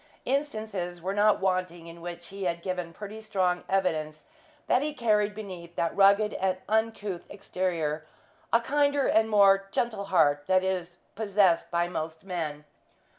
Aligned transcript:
Instances 0.25 0.99
were 0.99 1.13
not 1.13 1.39
wanting 1.39 1.85
in 1.85 2.01
which 2.01 2.29
he 2.29 2.45
had 2.45 2.63
given 2.63 2.91
pretty 2.91 3.21
strong 3.21 3.63
evidence 3.69 4.25
that 4.65 4.81
he 4.81 4.95
carried 4.95 5.35
beneath 5.35 5.75
that 5.75 5.95
rugged 5.95 6.33
and 6.33 6.57
uncouth 6.67 7.27
exterior 7.29 8.07
a 8.51 8.59
kinder 8.61 9.05
and 9.05 9.29
more 9.29 9.67
gentle 9.71 10.05
heart 10.05 10.47
than 10.47 10.63
is 10.63 10.97
possessed 11.13 11.69
by 11.69 11.87
most 11.87 12.23
men. 12.23 12.65